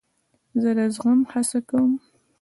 [0.61, 1.91] زه د زغم هڅه کوم.